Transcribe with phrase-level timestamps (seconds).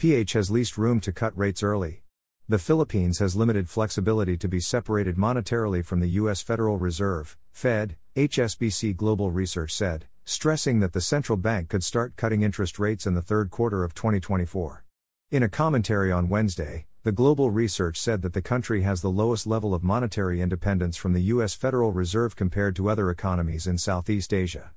[0.00, 2.04] PH has least room to cut rates early.
[2.48, 6.40] The Philippines has limited flexibility to be separated monetarily from the U.S.
[6.40, 12.40] Federal Reserve, Fed, HSBC Global Research said, stressing that the central bank could start cutting
[12.40, 14.86] interest rates in the third quarter of 2024.
[15.32, 19.46] In a commentary on Wednesday, the Global Research said that the country has the lowest
[19.46, 21.52] level of monetary independence from the U.S.
[21.52, 24.70] Federal Reserve compared to other economies in Southeast Asia.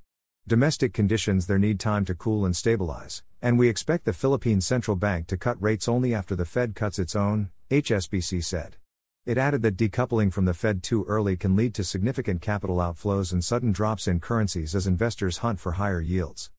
[0.46, 4.94] Domestic conditions there need time to cool and stabilize, and we expect the Philippine Central
[4.94, 8.76] Bank to cut rates only after the Fed cuts its own, HSBC said.
[9.24, 13.32] It added that decoupling from the Fed too early can lead to significant capital outflows
[13.32, 16.50] and sudden drops in currencies as investors hunt for higher yields.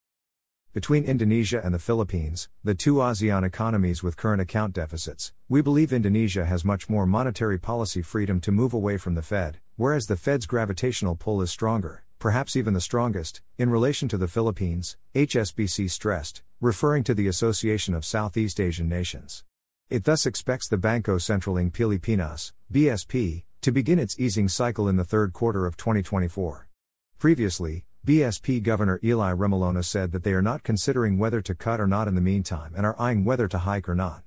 [0.73, 5.93] Between Indonesia and the Philippines, the two ASEAN economies with current account deficits, we believe
[5.93, 10.17] Indonesia has much more monetary policy freedom to move away from the Fed, whereas the
[10.17, 15.91] Fed's gravitational pull is stronger perhaps even the strongest, in relation to the Philippines, HSBC
[15.91, 19.43] stressed, referring to the Association of Southeast Asian Nations.
[19.91, 24.95] It thus expects the Banco Central ng Pilipinas, BSP, to begin its easing cycle in
[24.95, 26.67] the third quarter of 2024.
[27.19, 31.85] Previously, BSP Governor Eli Remolona said that they are not considering whether to cut or
[31.85, 34.24] not in the meantime and are eyeing whether to hike or not.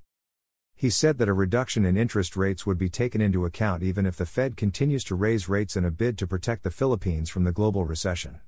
[0.81, 4.17] He said that a reduction in interest rates would be taken into account even if
[4.17, 7.51] the Fed continues to raise rates in a bid to protect the Philippines from the
[7.51, 8.39] global recession.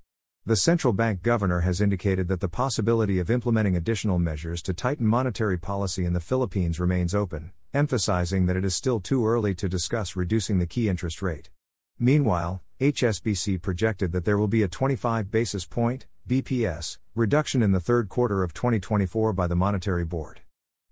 [0.46, 5.08] The central bank governor has indicated that the possibility of implementing additional measures to tighten
[5.08, 9.68] monetary policy in the Philippines remains open, emphasizing that it is still too early to
[9.68, 11.50] discuss reducing the key interest rate.
[11.98, 17.80] Meanwhile, HSBC projected that there will be a 25 basis point BPS reduction in the
[17.80, 20.42] third quarter of 2024 by the Monetary Board.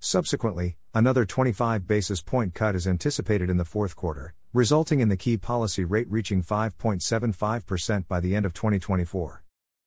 [0.01, 5.17] Subsequently, another 25 basis point cut is anticipated in the fourth quarter, resulting in the
[5.17, 9.43] key policy rate reaching 5.75% by the end of 2024.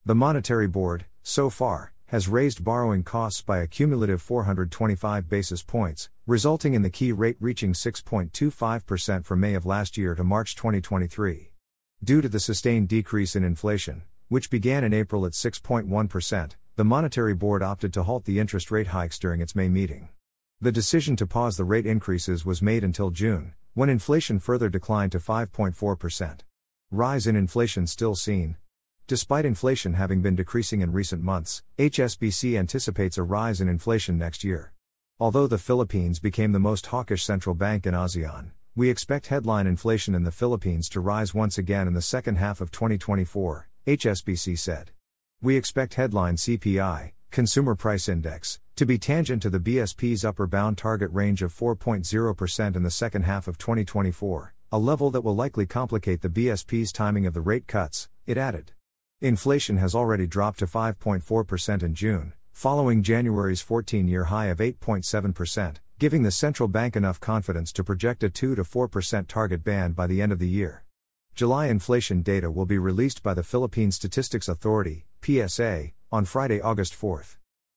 [0.05, 6.09] The Monetary Board, so far, has raised borrowing costs by a cumulative 425 basis points,
[6.27, 11.53] resulting in the key rate reaching 6.25% from May of last year to March 2023.
[12.03, 17.33] Due to the sustained decrease in inflation, which began in April at 6.1%, the Monetary
[17.33, 20.07] Board opted to halt the interest rate hikes during its May meeting.
[20.61, 25.11] The decision to pause the rate increases was made until June, when inflation further declined
[25.11, 26.39] to 5.4%.
[26.89, 28.55] Rise in inflation still seen.
[29.05, 34.43] Despite inflation having been decreasing in recent months, HSBC anticipates a rise in inflation next
[34.43, 34.71] year.
[35.19, 40.15] Although the Philippines became the most hawkish central bank in ASEAN, we expect headline inflation
[40.15, 44.91] in the Philippines to rise once again in the second half of 2024, HSBC said.
[45.43, 50.77] We expect headline CPI, Consumer Price Index, to be tangent to the BSP's upper bound
[50.77, 55.65] target range of 4.0% in the second half of 2024, a level that will likely
[55.65, 58.73] complicate the BSP's timing of the rate cuts, it added.
[59.19, 65.77] Inflation has already dropped to 5.4% in June, following January's 14 year high of 8.7%,
[65.97, 70.05] giving the central bank enough confidence to project a 2 to 4% target band by
[70.05, 70.83] the end of the year.
[71.33, 76.93] July inflation data will be released by the Philippine Statistics Authority, PSA, on Friday, August
[76.93, 77.23] 4.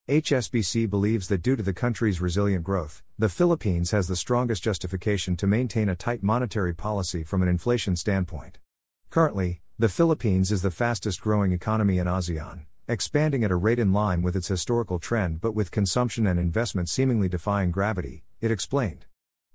[0.09, 5.37] HSBC believes that due to the country's resilient growth, the Philippines has the strongest justification
[5.37, 8.59] to maintain a tight monetary policy from an inflation standpoint.
[9.09, 13.93] Currently, the Philippines is the fastest growing economy in ASEAN, expanding at a rate in
[13.93, 19.07] line with its historical trend but with consumption and investment seemingly defying gravity, it explained.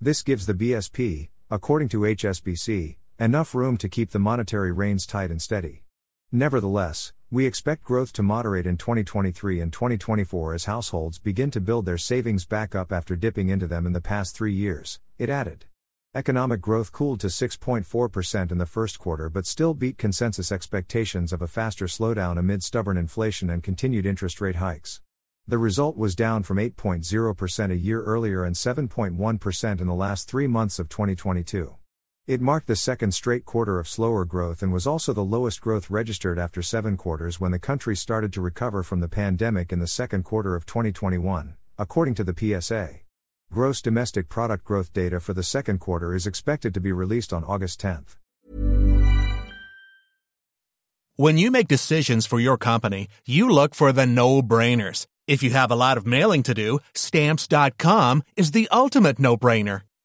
[0.01, 5.29] This gives the BSP, according to HSBC, Enough room to keep the monetary reins tight
[5.29, 5.83] and steady.
[6.31, 11.85] Nevertheless, we expect growth to moderate in 2023 and 2024 as households begin to build
[11.85, 15.65] their savings back up after dipping into them in the past three years, it added.
[16.15, 21.41] Economic growth cooled to 6.4% in the first quarter but still beat consensus expectations of
[21.41, 25.01] a faster slowdown amid stubborn inflation and continued interest rate hikes.
[25.45, 30.47] The result was down from 8.0% a year earlier and 7.1% in the last three
[30.47, 31.75] months of 2022.
[32.29, 35.89] It marked the second straight quarter of slower growth and was also the lowest growth
[35.89, 39.87] registered after seven quarters when the country started to recover from the pandemic in the
[39.87, 42.97] second quarter of 2021, according to the PSA.
[43.51, 47.43] Gross domestic product growth data for the second quarter is expected to be released on
[47.43, 48.05] August 10.
[51.15, 55.07] When you make decisions for your company, you look for the no brainers.
[55.27, 59.81] If you have a lot of mailing to do, stamps.com is the ultimate no-brainer.